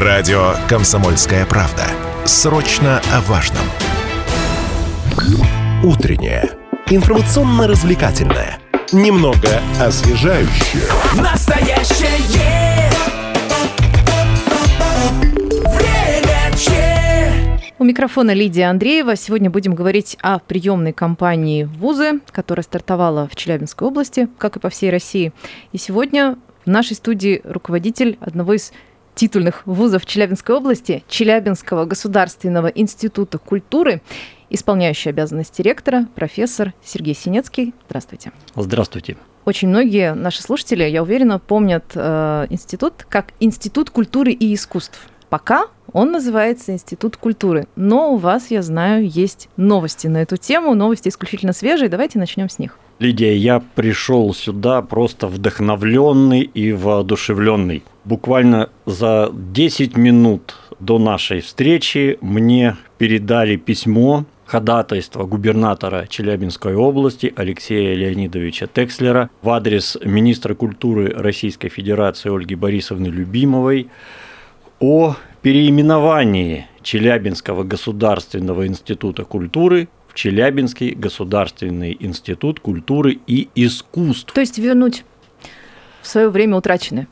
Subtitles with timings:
[0.00, 1.82] Радио «Комсомольская правда».
[2.24, 3.64] Срочно о важном.
[5.82, 6.50] Утреннее.
[6.86, 8.60] Информационно-развлекательное.
[8.92, 10.84] Немного освежающее.
[11.20, 12.92] Настоящее
[15.64, 17.60] время че.
[17.80, 19.16] У микрофона Лидия Андреева.
[19.16, 24.70] Сегодня будем говорить о приемной кампании ВУЗы, которая стартовала в Челябинской области, как и по
[24.70, 25.32] всей России.
[25.72, 28.72] И сегодня в нашей студии руководитель одного из
[29.18, 34.00] титульных вузов Челябинской области, Челябинского государственного института культуры,
[34.48, 37.74] исполняющий обязанности ректора, профессор Сергей Синецкий.
[37.88, 38.30] Здравствуйте.
[38.54, 39.16] Здравствуйте.
[39.44, 45.08] Очень многие наши слушатели, я уверена, помнят э, институт как Институт культуры и искусств.
[45.30, 47.66] Пока он называется Институт культуры.
[47.74, 51.88] Но у вас, я знаю, есть новости на эту тему, новости исключительно свежие.
[51.88, 52.78] Давайте начнем с них.
[52.98, 57.84] Лидия, я пришел сюда просто вдохновленный и воодушевленный.
[58.04, 67.94] Буквально за 10 минут до нашей встречи мне передали письмо ходатайство губернатора Челябинской области Алексея
[67.94, 73.88] Леонидовича Текслера в адрес министра культуры Российской Федерации Ольги Борисовны Любимовой
[74.80, 84.32] о переименовании Челябинского государственного института культуры Челябинский государственный институт культуры и искусств.
[84.32, 85.04] То есть вернуть
[86.02, 87.08] в свое время утраченное.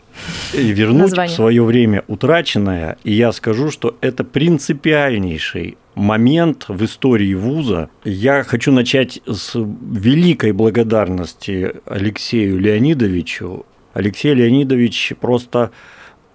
[0.55, 1.33] И вернуть название.
[1.33, 2.97] в свое время утраченное.
[3.05, 7.91] И я скажу, что это принципиальнейший момент в истории вуза.
[8.05, 13.67] Я хочу начать с великой благодарности Алексею Леонидовичу.
[13.93, 15.73] Алексей Леонидович просто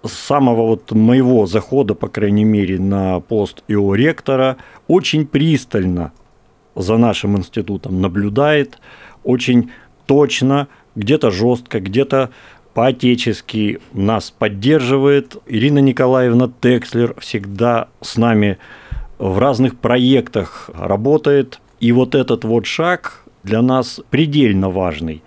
[0.04, 4.56] с самого вот моего захода, по крайней мере, на пост ИО ректора,
[4.88, 6.12] очень пристально
[6.74, 8.78] за нашим институтом наблюдает
[9.24, 9.70] очень
[10.06, 12.30] точно, где-то жестко, где-то
[12.74, 15.36] по-отечески нас поддерживает.
[15.46, 18.58] Ирина Николаевна Текслер всегда с нами
[19.18, 21.60] в разных проектах работает.
[21.80, 25.22] И вот этот вот шаг для нас предельно важный.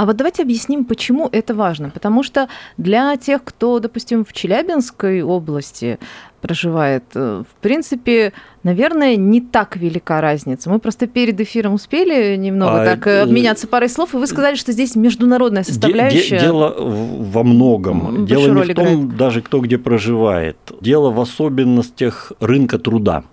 [0.00, 1.90] А вот давайте объясним, почему это важно.
[1.90, 5.98] Потому что для тех, кто, допустим, в Челябинской области
[6.40, 10.70] проживает, э, в принципе, наверное, не так велика разница.
[10.70, 14.54] Мы просто перед эфиром успели немного а, так э, обменяться парой слов, и вы сказали,
[14.54, 16.38] что здесь международная составляющая.
[16.38, 18.24] Де, дело во многом.
[18.24, 19.16] Дело не в том, играет.
[19.18, 20.56] даже кто где проживает.
[20.80, 23.24] Дело в особенностях рынка труда.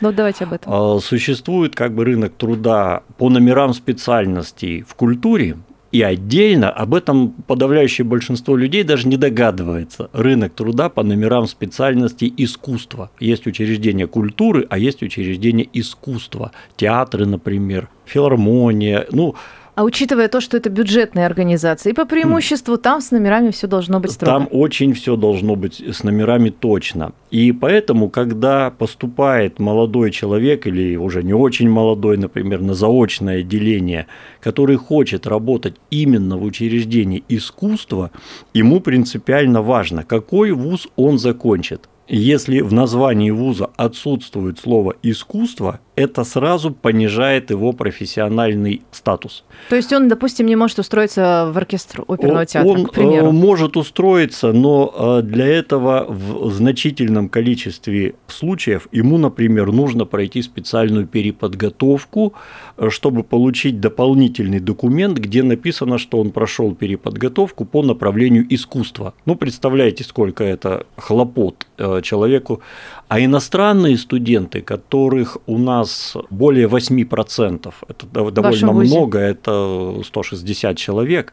[0.00, 0.72] Ну, давайте об этом.
[0.72, 5.56] А, существует как бы рынок труда по номерам специальностей в культуре,
[5.90, 10.10] и отдельно об этом подавляющее большинство людей даже не догадывается.
[10.12, 13.10] Рынок труда по номерам специальностей искусства.
[13.20, 16.52] Есть учреждения культуры, а есть учреждения искусства.
[16.76, 19.06] Театры, например, филармония.
[19.10, 19.34] Ну,
[19.78, 24.00] а учитывая то, что это бюджетная организация, и по преимуществу там с номерами все должно
[24.00, 24.32] быть строго.
[24.32, 27.12] Там очень все должно быть с номерами точно.
[27.30, 34.08] И поэтому, когда поступает молодой человек или уже не очень молодой, например, на заочное отделение,
[34.40, 38.10] который хочет работать именно в учреждении искусства,
[38.54, 41.88] ему принципиально важно, какой вуз он закончит.
[42.08, 49.44] Если в названии вуза отсутствует слово «искусство», это сразу понижает его профессиональный статус.
[49.68, 53.28] То есть он, допустим, не может устроиться в оркестр оперного театра, он, к примеру?
[53.28, 60.04] Он э, может устроиться, но э, для этого в значительном количестве случаев ему, например, нужно
[60.04, 62.34] пройти специальную переподготовку,
[62.76, 69.14] э, чтобы получить дополнительный документ, где написано, что он прошел переподготовку по направлению искусства.
[69.26, 71.66] Ну, представляете, сколько это хлопот
[72.02, 72.60] человеку.
[73.08, 81.32] А иностранные студенты, которых у нас более 8%, это довольно много, это 160 человек,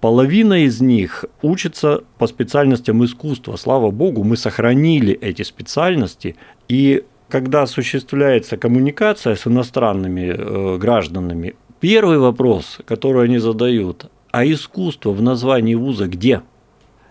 [0.00, 3.56] половина из них учится по специальностям искусства.
[3.56, 6.36] Слава богу, мы сохранили эти специальности,
[6.68, 15.10] и когда осуществляется коммуникация с иностранными э, гражданами, первый вопрос, который они задают, а искусство
[15.10, 16.42] в названии вуза где?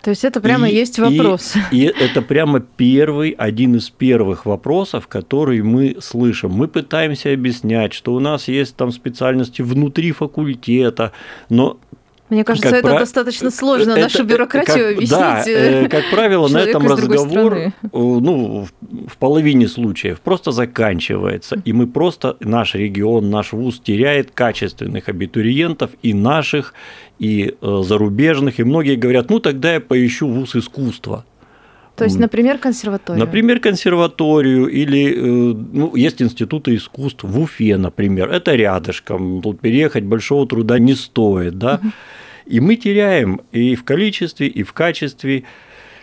[0.09, 1.53] То есть это прямо и, есть вопрос.
[1.71, 6.49] И, и это прямо первый, один из первых вопросов, который мы слышим.
[6.49, 11.11] Мы пытаемся объяснять, что у нас есть там специальности внутри факультета,
[11.49, 11.77] но
[12.29, 12.99] мне кажется, как это про...
[12.99, 15.19] достаточно сложно это, нашу бюрократию как, объяснить.
[15.19, 18.67] Да, э, как правило, на этом разговор э, ну,
[19.07, 21.61] в половине случаев просто заканчивается.
[21.65, 26.75] И мы просто, наш регион, наш вуз теряет качественных абитуриентов и наших,
[27.17, 28.59] и э, зарубежных.
[28.59, 31.25] И многие говорят, ну тогда я поищу вуз искусства.
[31.95, 33.19] То есть, например, консерваторию.
[33.19, 38.31] Например, консерваторию или ну, есть институты искусств в Уфе, например.
[38.31, 39.41] Это рядышком.
[39.41, 41.81] Тут переехать большого труда не стоит, да.
[41.83, 41.91] Угу.
[42.49, 45.43] И мы теряем и в количестве, и в качестве.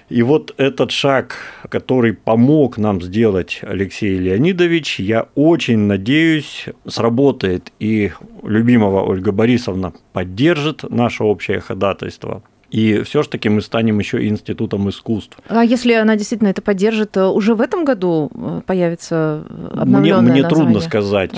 [0.08, 1.36] И вот этот шаг,
[1.68, 8.12] который помог нам сделать Алексей Леонидович, я очень надеюсь, сработает и
[8.44, 12.44] любимого Ольга Борисовна поддержит наше общее ходатайство.
[12.70, 15.38] И все-таки мы станем еще институтом искусств.
[15.48, 20.42] А если она действительно это поддержит, уже в этом году э, появится обновленное Мне, мне
[20.42, 21.32] название, трудно сказать,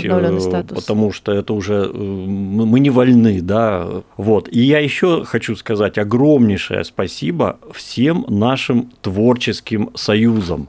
[0.74, 4.02] потому что это уже э, мы не вольны, да.
[4.16, 4.48] Вот.
[4.50, 10.68] И я еще хочу сказать огромнейшее спасибо всем нашим творческим союзам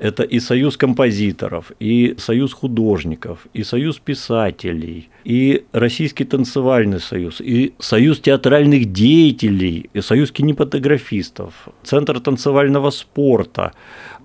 [0.00, 7.74] это и союз композиторов, и союз художников, и союз писателей, и Российский танцевальный союз, и
[7.78, 13.72] союз театральных деятелей, и союз кинематографистов, Центр танцевального спорта.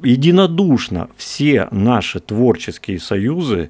[0.01, 3.69] Единодушно все наши творческие союзы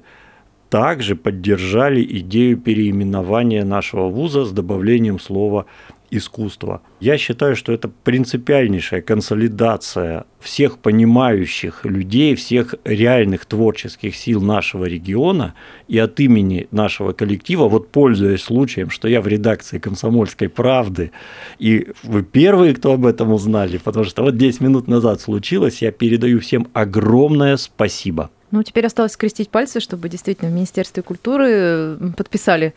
[0.70, 5.66] также поддержали идею переименования нашего вуза с добавлением слова
[6.10, 6.82] искусства.
[7.00, 15.54] Я считаю, что это принципиальнейшая консолидация всех понимающих людей, всех реальных творческих сил нашего региона
[15.88, 21.10] и от имени нашего коллектива, вот пользуясь случаем, что я в редакции «Комсомольской правды»,
[21.58, 25.90] и вы первые, кто об этом узнали, потому что вот 10 минут назад случилось, я
[25.90, 28.30] передаю всем огромное спасибо.
[28.50, 32.74] Ну, теперь осталось скрестить пальцы, чтобы действительно в Министерстве культуры подписали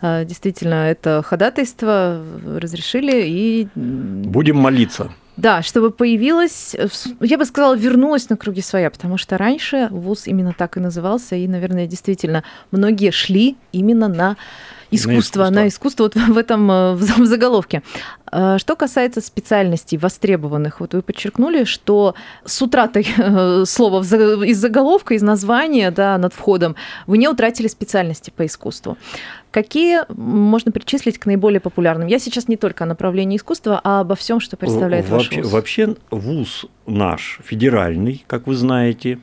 [0.00, 3.68] а, действительно это ходатайство, разрешили и...
[3.74, 5.12] Будем молиться.
[5.36, 6.76] Да, чтобы появилась,
[7.20, 11.36] я бы сказала, вернулась на круги своя, потому что раньше ВУЗ именно так и назывался,
[11.36, 14.36] и, наверное, действительно многие шли именно на
[14.96, 17.82] искусство, на искусство, на искусство вот в этом э, в заголовке.
[18.34, 25.14] А, что касается специальностей востребованных, вот вы подчеркнули, что с утратой э, слова из заголовка,
[25.14, 28.96] из названия да, над входом вы не утратили специальности по искусству.
[29.50, 32.08] Какие можно причислить к наиболее популярным?
[32.08, 35.52] Я сейчас не только о направлении искусства, а обо всем, что представляет вообще, ваш вуз.
[35.52, 39.18] Вообще вуз наш федеральный, как вы знаете,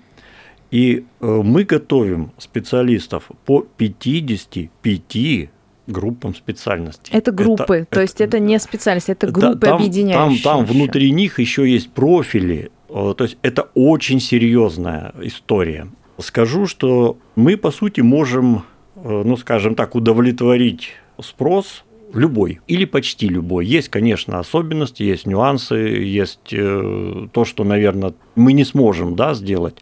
[0.69, 5.49] и э, мы готовим специалистов по 55
[5.89, 7.11] группам специальностей.
[7.11, 10.43] Это группы, это, то есть это, это не специальности, это группы там, объединяющие.
[10.43, 15.87] Там, там внутри них еще есть профили, то есть это очень серьезная история.
[16.19, 18.63] Скажу, что мы по сути можем,
[18.95, 20.91] э, ну скажем так, удовлетворить
[21.21, 23.65] спрос любой или почти любой.
[23.65, 29.77] Есть, конечно, особенности, есть нюансы, есть э, то, что, наверное, мы не сможем да, сделать.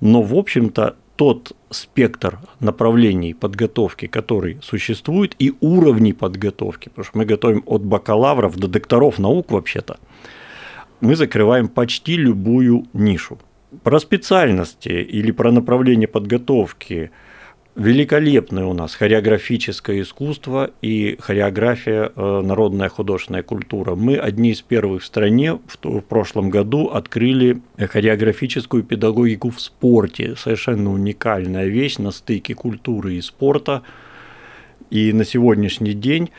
[0.00, 7.26] Но, в общем-то, тот спектр направлений подготовки, который существует, и уровней подготовки, потому что мы
[7.26, 9.98] готовим от бакалавров до докторов наук вообще-то,
[11.02, 13.38] мы закрываем почти любую нишу.
[13.82, 17.10] Про специальности или про направление подготовки–
[17.80, 23.94] великолепное у нас хореографическое искусство и хореография э, народная художественная культура.
[23.94, 30.36] Мы одни из первых в стране в прошлом году открыли хореографическую педагогику в спорте.
[30.36, 33.82] Совершенно уникальная вещь на стыке культуры и спорта.
[34.90, 36.30] И на сегодняшний день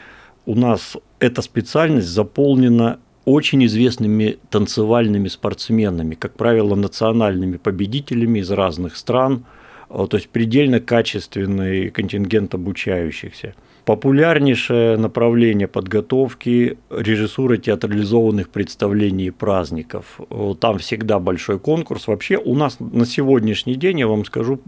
[0.45, 8.95] у нас эта специальность заполнена очень известными танцевальными спортсменами, как правило, национальными победителями из разных
[8.95, 9.43] стран–
[9.91, 13.53] то есть предельно качественный контингент обучающихся.
[13.85, 20.19] Популярнейшее направление подготовки– режиссура театрализованных представлений и праздников.
[20.29, 22.07] Э, там всегда большой конкурс.
[22.07, 24.59] Вообще у нас на сегодняшний день, я вам скажу,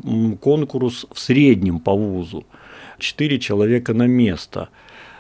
[0.41, 2.45] конкурс в среднем по вузу.
[2.97, 4.69] Четыре человека на место.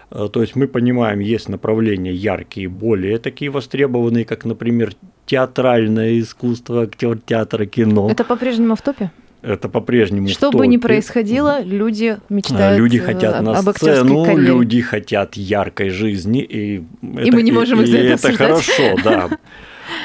[0.09, 4.93] Э, то есть мы понимаем, есть направления яркие, более такие востребованные, как, например,
[5.27, 8.09] театральное искусство, актер театра, кино.
[8.09, 9.11] Это по-прежнему в топе?
[9.43, 10.27] Это по-прежнему.
[10.29, 14.47] Что бы ни происходило, люди мечтают Люди хотят на об сцену, карьере.
[14.47, 16.83] люди хотят яркой жизни, и, и
[17.17, 19.29] это, мы не можем и, их за это это хорошо, да.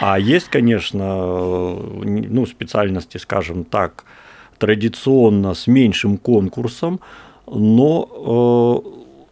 [0.01, 4.05] А есть, конечно, ну, специальности, скажем так,
[4.59, 7.01] традиционно с меньшим конкурсом,
[7.47, 8.83] но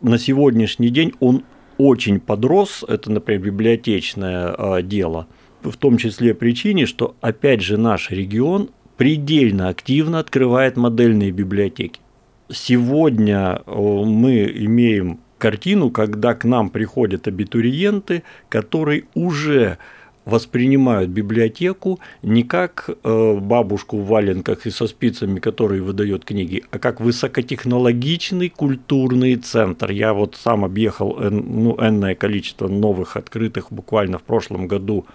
[0.02, 1.42] э, на сегодняшний день он
[1.78, 5.26] очень подрос, это, например, библиотечное э, дело,
[5.62, 12.00] в том числе причине, что, опять же, наш регион предельно активно открывает модельные библиотеки.
[12.48, 19.78] Сегодня э, мы имеем картину, когда к нам приходят абитуриенты, которые уже
[20.24, 26.78] воспринимают библиотеку не как э, бабушку в валенках и со спицами, который выдает книги, а
[26.78, 29.90] как высокотехнологичный культурный центр.
[29.92, 35.06] Я вот сам объехал ну, энное количество новых открытых буквально в прошлом году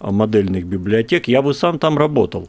[0.00, 1.28] э, модельных библиотек.
[1.28, 2.48] Я бы сам там работал.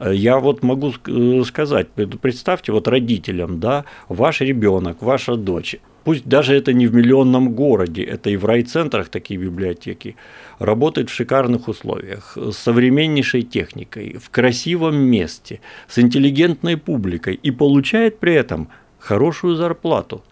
[0.00, 1.88] Я вот могу э, сказать,
[2.20, 5.76] представьте вот родителям, да, ваш ребенок, ваша дочь
[6.06, 10.14] пусть даже это не в миллионном городе, это и в райцентрах такие библиотеки,
[10.60, 18.20] работает в шикарных условиях, с современнейшей техникой, в красивом месте, с интеллигентной публикой и получает
[18.20, 18.68] при этом
[19.00, 20.22] хорошую зарплату.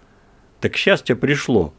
[0.60, 1.72] Так счастье пришло.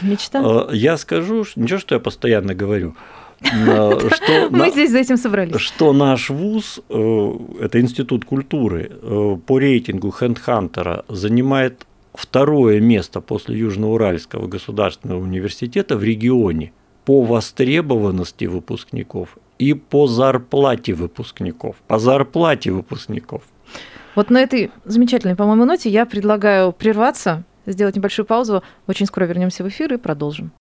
[0.00, 0.42] Мечта?
[0.44, 3.21] Э, Я скажу, ничего, что я постоянно говорю, э,
[4.10, 5.60] что Мы здесь за этим собрались.
[5.60, 13.58] что наш вуз, э, это Институт культуры, э, по рейтингу Хендхантера занимает второе место после
[13.58, 16.72] Южноуральского государственного университета в регионе
[17.04, 21.76] по востребованности выпускников и по зарплате выпускников.
[21.88, 23.42] По зарплате выпускников.
[24.14, 28.62] Вот на этой замечательной, по-моему, ноте я предлагаю прерваться, сделать небольшую паузу.
[28.86, 30.52] Очень скоро вернемся в эфир и продолжим.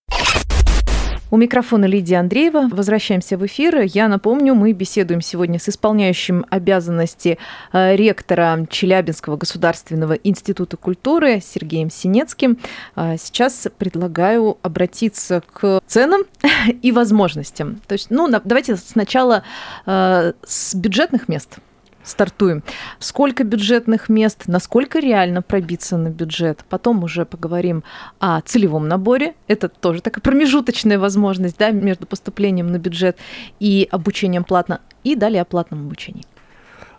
[1.33, 2.67] У микрофона Лидия Андреева.
[2.69, 3.83] Возвращаемся в эфир.
[3.85, 7.37] Я напомню, мы беседуем сегодня с исполняющим обязанности
[7.71, 12.57] э, ректора Челябинского государственного института культуры Сергеем Синецким.
[12.95, 16.23] А Сейчас предлагаю обратиться к ценам
[16.81, 17.79] и возможностям.
[17.87, 19.43] То есть, ну, давайте сначала
[19.85, 21.59] э, с бюджетных мест
[22.03, 22.63] стартуем.
[22.99, 26.63] Сколько бюджетных мест, насколько реально пробиться на бюджет.
[26.69, 27.83] Потом уже поговорим
[28.19, 29.35] о целевом наборе.
[29.47, 33.17] Это тоже такая промежуточная возможность да, между поступлением на бюджет
[33.59, 34.81] и обучением платно.
[35.03, 36.23] И далее о платном обучении.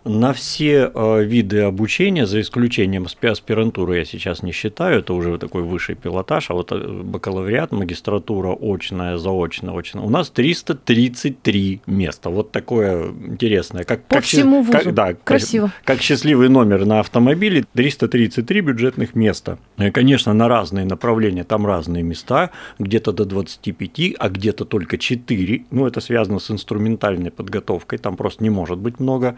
[0.05, 5.37] На все э, виды обучения, за исключением спи- аспирантуры, я сейчас не считаю, это уже
[5.37, 12.29] такой высший пилотаж, а вот э, бакалавриат, магистратура, очная, заочная, очная, у нас 333 места.
[12.29, 13.85] Вот такое интересное.
[13.85, 14.77] Как, По как всему вузу.
[14.77, 15.71] Как, да, как- Красиво.
[15.85, 19.57] Как, счастливый номер на автомобиле, 333 бюджетных места.
[19.93, 25.63] Конечно, на разные направления, там разные места, где-то до 25, а где-то только 4.
[25.71, 29.37] Ну, это связано с инструментальной подготовкой, там просто не может быть много.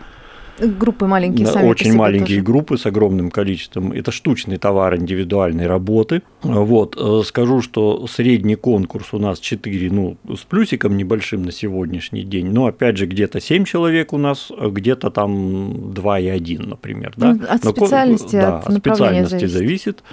[0.60, 2.46] Группы маленькие Да, сами очень маленькие тоже.
[2.46, 3.92] группы с огромным количеством.
[3.92, 6.22] Это штучный товар индивидуальной работы.
[6.44, 6.96] Вот.
[6.98, 12.48] э, Скажу, что средний конкурс у нас 4, ну, с плюсиком небольшим на сегодняшний день.
[12.52, 17.14] Но, опять же, где-то 7 человек у нас, а где-то там 2 и 1, например.
[17.18, 17.34] Да?
[17.34, 19.52] Ну, от Но специальности, да, от от специальности зависит.
[19.52, 20.04] зависит.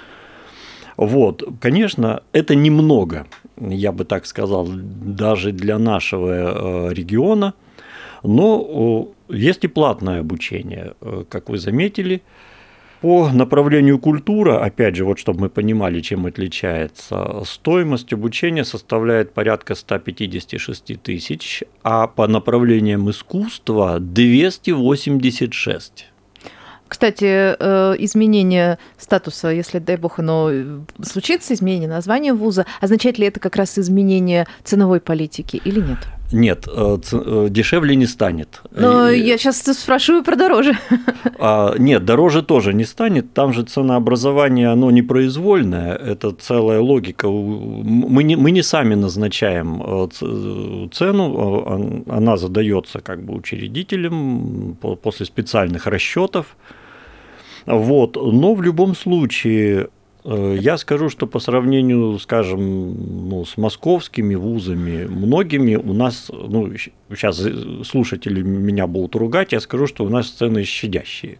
[0.97, 3.25] Вот, конечно, это немного,
[3.59, 7.53] я бы так сказал, даже для нашего э, региона,
[8.23, 12.21] но э, есть и платное обучение, э, как вы заметили.
[13.01, 19.75] По направлению культура, опять же, вот чтобы мы понимали, чем отличается, стоимость обучения составляет порядка
[19.75, 26.07] 156 тысяч, а по направлениям искусства 286.
[26.87, 33.27] Кстати, э, изменение статуса, если, дай бог, оно э, случится, изменение названия вуза, означает ли
[33.27, 35.97] это как раз изменение ценовой политики или нет?
[36.31, 38.61] Нет, э, э, дешевле не станет.
[38.71, 40.73] Но И- я сейчас спрашиваю про дороже.
[41.39, 43.33] А, нет, дороже тоже не станет.
[43.33, 47.27] Там же ценообразование, оно непроизвольное, это целая логика.
[47.27, 50.07] Мы не, мы не сами назначаем э,
[50.91, 56.55] цену, э, он- она задается как бы учредителем по- после специальных расчетов.
[57.65, 58.15] Вот.
[58.15, 59.87] Но в любом случае э,
[60.25, 66.69] я скажу, что по сравнению, скажем, ну, с московскими вузами, многими у нас, ну,
[67.09, 67.43] сейчас
[67.85, 71.37] слушатели меня будут ругать, я скажу, что у нас цены щадящие.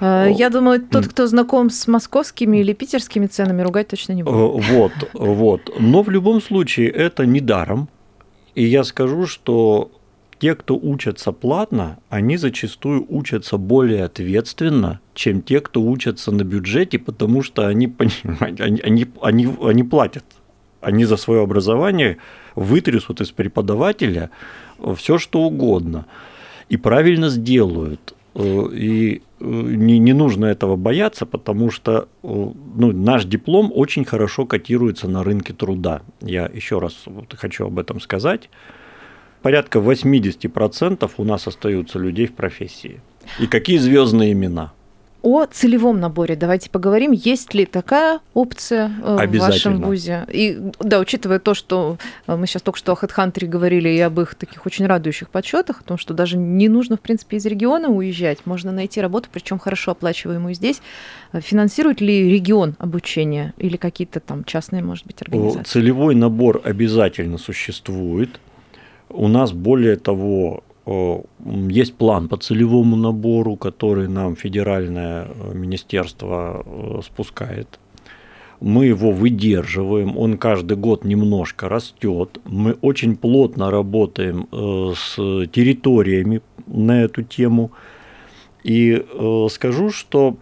[0.00, 4.24] Э, Я думаю, тот, кто знаком с московскими или питерскими ценами, ругать точно не Э,
[4.24, 4.64] будет.
[4.70, 5.60] Вот, вот.
[5.80, 7.88] Но в любом случае это не даром.
[8.54, 9.90] И я скажу, что
[10.38, 16.98] те, кто учатся платно, они зачастую учатся более ответственно, чем те, кто учатся на бюджете,
[16.98, 20.24] потому что они, они, они, они, они платят.
[20.80, 22.18] Они за свое образование
[22.54, 24.30] вытрясут из преподавателя
[24.96, 26.06] все, что угодно.
[26.68, 28.14] И правильно сделают.
[28.34, 32.28] Э, И э, не, не нужно этого бояться, потому что э,
[32.76, 36.02] ну, наш диплом очень хорошо котируется на рынке труда.
[36.20, 37.04] Я еще раз
[37.36, 38.48] хочу об этом сказать.
[39.42, 43.00] Порядка 80% у нас остаются людей в профессии.
[43.38, 44.72] И какие звездные имена?
[45.20, 47.10] О целевом наборе давайте поговорим.
[47.10, 50.24] Есть ли такая опция э, в вашем вузе?
[50.32, 54.20] И да, учитывая то, что э, мы сейчас только что о HeadHunter говорили и об
[54.20, 57.88] их таких очень радующих подсчетах, о том, что даже не нужно, в принципе, из региона
[57.88, 60.80] уезжать, можно найти работу, причем хорошо оплачиваемую здесь.
[61.32, 65.64] Э, Финансирует ли регион обучение или какие-то там частные, может быть, организации?
[65.64, 68.38] Целевой набор обязательно существует.
[69.10, 71.18] У нас, более того, э,
[71.70, 77.78] есть план по целевому набору, который нам федеральное э, министерство э, спускает.
[78.60, 82.40] Мы его выдерживаем, он каждый год немножко растет.
[82.44, 85.14] Мы очень плотно работаем с
[85.52, 87.70] территориями на эту тему.
[88.64, 89.00] И
[89.48, 90.38] скажу, что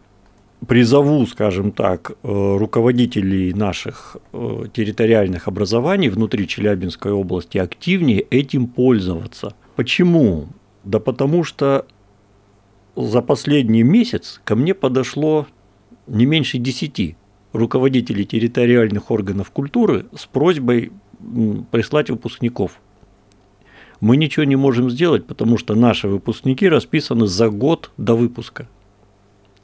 [0.66, 9.54] призову, скажем так, э, руководителей наших э, территориальных образований внутри Челябинской области активнее этим пользоваться.
[9.76, 10.48] Почему?
[10.84, 11.86] Да потому что
[12.96, 15.46] за последний месяц ко мне подошло
[16.06, 17.16] не меньше десяти
[17.52, 20.92] руководителей территориальных органов культуры с просьбой
[21.70, 22.80] прислать выпускников.
[24.00, 28.68] Мы ничего не можем сделать, потому что наши выпускники расписаны за год до выпуска.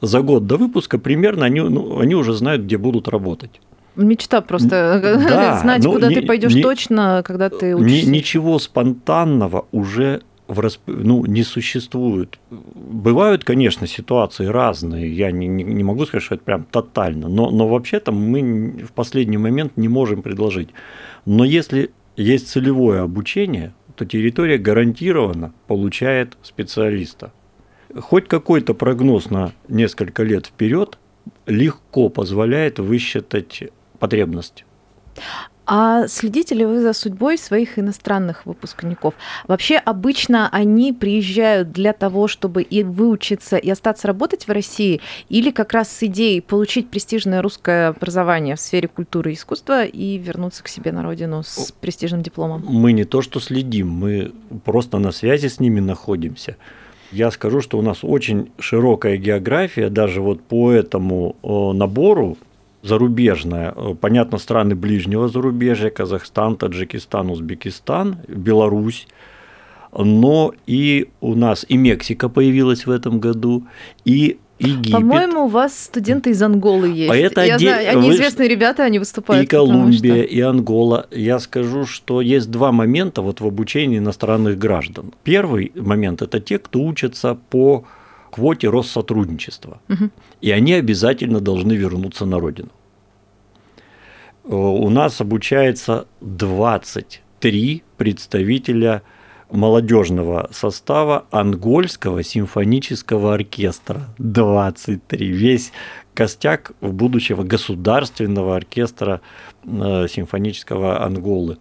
[0.03, 3.61] За год до выпуска примерно они, ну, они уже знают, где будут работать.
[3.95, 8.11] Мечта просто да, знать, ну, куда не, ты пойдешь не, точно, когда ты учишься.
[8.11, 10.81] Ничего спонтанного уже в расп...
[10.87, 12.41] ну, не существует.
[12.51, 15.15] Бывают, конечно, ситуации разные.
[15.15, 18.93] Я не, не, не могу сказать, что это прям тотально, но, но вообще-то мы в
[18.93, 20.71] последний момент не можем предложить.
[21.27, 27.33] Но если есть целевое обучение, то территория гарантированно получает специалиста.
[27.99, 30.99] Хоть какой-то прогноз на несколько лет вперед
[31.47, 33.65] легко позволяет высчитать
[33.99, 34.65] потребность.
[35.65, 39.15] А следите ли вы за судьбой своих иностранных выпускников?
[39.47, 45.51] Вообще обычно они приезжают для того, чтобы и выучиться, и остаться работать в России, или
[45.51, 50.65] как раз с идеей получить престижное русское образование в сфере культуры и искусства и вернуться
[50.65, 52.65] к себе на родину с престижным дипломом?
[52.67, 54.33] Мы не то что следим, мы
[54.65, 56.57] просто на связи с ними находимся.
[57.13, 61.37] Я скажу, что у нас очень широкая география, даже вот по этому
[61.75, 62.39] набору
[62.83, 63.73] зарубежная.
[63.75, 69.07] Э, понятно, страны ближнего зарубежья, Казахстан, Таджикистан, Узбекистан, Беларусь.
[69.97, 73.67] Но и у нас и Мексика появилась в этом году,
[74.05, 74.93] и Египет.
[74.93, 77.13] По-моему, у вас студенты из Анголы есть.
[77.13, 77.69] А это Я отдель...
[77.69, 78.15] знаю, они Вы...
[78.15, 79.45] известные ребята, они выступают.
[79.45, 80.35] И Колумбия, что...
[80.35, 81.07] и Ангола.
[81.11, 85.13] Я скажу, что есть два момента вот в обучении иностранных граждан.
[85.25, 87.85] Первый момент– это те, кто учатся по
[88.31, 89.81] квоте Россотрудничества.
[89.89, 90.11] Угу.
[90.41, 92.71] И они обязательно должны вернуться на родину.
[94.45, 99.03] Э, у нас обучается 23 представителя
[99.53, 104.09] молодежного состава Ангольского симфонического оркестра.
[104.19, 105.29] 23.
[105.29, 105.73] Весь
[106.15, 109.21] костяк будущего государственного оркестра
[109.65, 111.59] э, симфонического Анголы.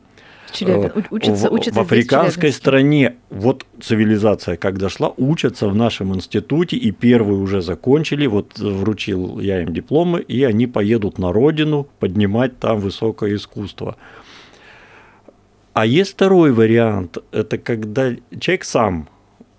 [0.51, 0.91] Челябин.
[0.95, 6.91] Э, учатся, учатся в африканской стране вот цивилизация как дошла, учатся в нашем институте, и
[6.91, 12.80] первые уже закончили, вот вручил я им дипломы, и они поедут на родину поднимать там
[12.80, 13.95] высокое искусство.
[15.73, 19.07] А есть второй вариант, это когда человек сам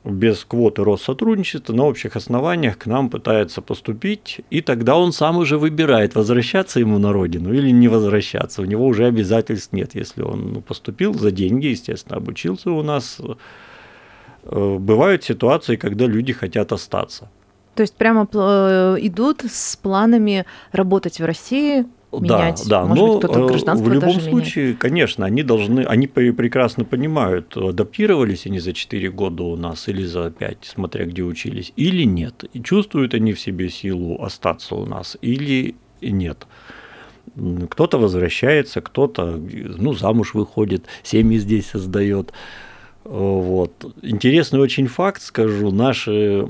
[0.04, 5.58] без квоты Россотрудничества на общих основаниях к нам пытается поступить, и тогда он сам уже
[5.58, 8.62] выбирает, возвращаться ему на родину или не возвращаться.
[8.62, 13.20] У него уже обязательств нет, если он ну, поступил за деньги, естественно, обучился у нас.
[14.44, 17.30] Э, бывают ситуации, когда люди хотят остаться.
[17.74, 21.86] То есть прямо э, идут с планами работать в России,
[22.20, 22.62] менять.
[22.66, 24.80] Да, да, Может но быть, кто-то э, гражданство в любом даже случае, меняет.
[24.80, 30.30] конечно, они должны, они прекрасно понимают, адаптировались они за 4 года у нас или за
[30.30, 32.44] 5, смотря где учились, или нет.
[32.52, 36.46] И чувствуют они в себе силу остаться у нас или нет.
[37.70, 39.40] Кто-то возвращается, кто-то
[39.78, 42.32] ну, замуж выходит, семьи здесь создает.
[43.04, 43.94] Вот.
[44.02, 46.40] Интересный очень факт, скажу, наши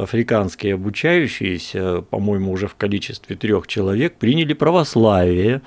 [0.00, 5.62] африканские обучающиеся, по-моему, уже в количестве трех человек, приняли православие.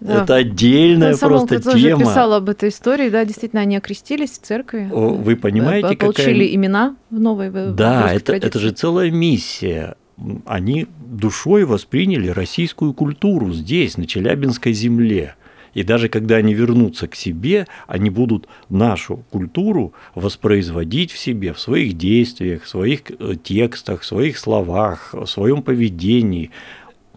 [0.00, 0.22] Да.
[0.22, 2.00] Это отдельная Я просто тоже тема.
[2.02, 4.88] писала об этой истории, да, действительно, они окрестились в церкви.
[4.90, 6.54] Вы понимаете, получили какая...
[6.54, 9.96] имена в новой Да, это, это же целая миссия.
[10.44, 15.34] Они душой восприняли российскую культуру здесь, на Челябинской земле.
[15.76, 21.60] И даже когда они вернутся к себе, они будут нашу культуру воспроизводить в себе, в
[21.60, 26.50] своих действиях, в своих э, текстах, в своих словах, в своем поведении.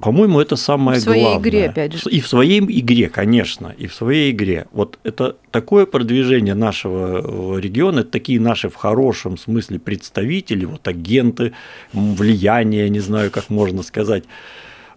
[0.02, 1.00] По-моему, это самое главное.
[1.00, 1.50] В своей главное.
[1.50, 2.10] игре, опять же.
[2.10, 4.67] И в своей игре, конечно, и в своей игре.
[4.74, 10.86] Вот это такое продвижение нашего э, региона, это такие наши в хорошем смысле представители, вот
[10.86, 11.54] агенты
[11.93, 14.26] влияния, не знаю, как можно сказать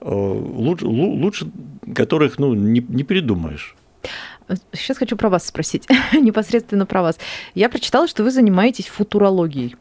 [0.05, 1.51] лучше, лучше
[1.95, 3.77] которых ну, не, не придумаешь.
[4.73, 7.19] Сейчас хочу про вас спросить, непосредственно про вас.
[7.55, 9.77] Я прочитала, что вы занимаетесь футурологией.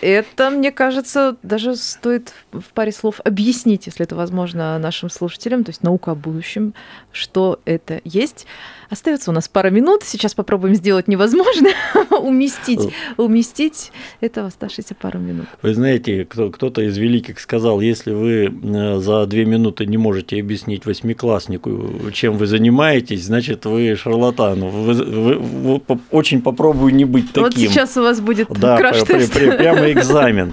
[0.00, 5.70] Это, мне кажется, даже стоит в паре слов объяснить, если это возможно, нашим слушателям, то
[5.70, 6.74] есть наука о будущем,
[7.10, 8.46] что это есть.
[8.90, 10.02] Остается у нас пара минут.
[10.02, 11.68] Сейчас попробуем сделать невозможно,
[12.20, 15.46] уместить, уместить это оставшиеся пару минут.
[15.62, 20.86] Вы знаете, кто-то из великих сказал, если вы э, за две минуты не можете объяснить
[20.86, 24.60] восьмикласснику, чем вы занимаетесь, значит, вы шарлатан.
[24.60, 27.42] Вы, вы, вы, очень попробую не быть таким.
[27.42, 29.34] Вот сейчас у вас будет да, краш-тест.
[29.34, 30.52] Прямо экзамен.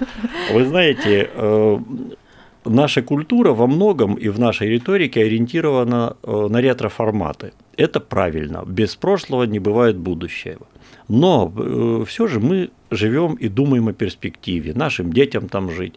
[0.52, 1.78] Вы знаете, э,
[2.68, 7.52] наша культура во многом и в нашей риторике ориентирована э, на ретро-форматы.
[7.76, 8.64] Это правильно.
[8.66, 10.66] Без прошлого не бывает будущего.
[11.08, 15.94] Но э, все же мы живем и думаем о перспективе, нашим детям там жить.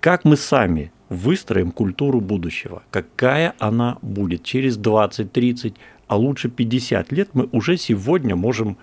[0.00, 2.82] Как мы сами выстроим культуру будущего?
[2.90, 5.74] Какая она будет через 20, 30,
[6.06, 7.28] а лучше 50 лет?
[7.34, 8.76] Мы уже сегодня можем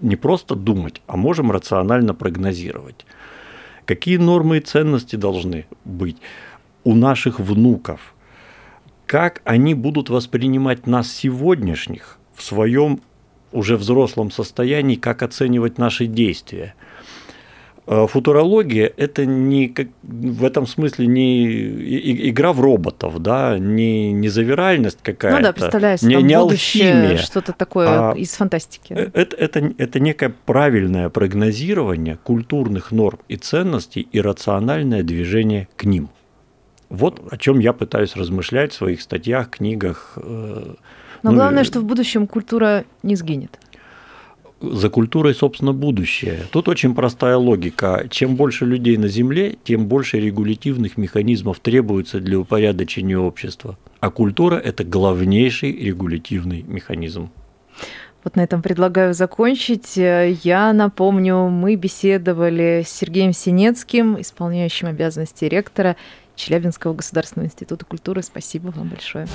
[0.00, 3.06] не просто думать, а можем рационально прогнозировать.
[3.86, 6.16] Какие нормы и ценности должны быть
[6.84, 8.14] у наших внуков?
[9.06, 13.00] Как они будут воспринимать нас сегодняшних в своем
[13.52, 16.74] уже взрослом состоянии, как оценивать наши действия–
[17.86, 19.72] футурология– это не,
[20.02, 25.38] в этом смысле не игра в роботов, да, не, не завиральность какая-то.
[25.38, 27.16] Ну да, представляю не, не алхимия.
[27.18, 28.92] что-то такое а, из фантастики.
[28.92, 35.84] Э, это, это, это некое правильное прогнозирование культурных норм и ценностей и рациональное движение к
[35.84, 36.08] ним.
[36.88, 40.14] Вот о чем я пытаюсь размышлять в своих статьях, книгах.
[40.16, 40.74] Э,
[41.22, 43.58] Но ну, главное, что в будущем культура не сгинет
[44.60, 46.44] за культурой, собственно, будущее.
[46.50, 48.06] Тут очень простая логика.
[48.10, 53.76] Чем больше людей на Земле, тем больше регулятивных механизмов требуется для упорядочения общества.
[54.00, 57.30] А культура– это главнейший регулятивный механизм.
[58.24, 59.96] Вот на этом предлагаю закончить.
[59.96, 65.96] Я напомню, мы беседовали с Сергеем Синецким, исполняющим обязанности ректора
[66.34, 68.22] Челябинского государственного института культуры.
[68.22, 69.26] Спасибо вам большое.